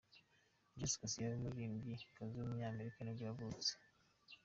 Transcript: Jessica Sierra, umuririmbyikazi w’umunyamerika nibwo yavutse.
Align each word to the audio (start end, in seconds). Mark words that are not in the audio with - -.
Jessica 0.77 1.05
Sierra, 1.11 1.37
umuririmbyikazi 1.37 2.35
w’umunyamerika 2.37 2.99
nibwo 3.01 3.23
yavutse. 3.29 3.71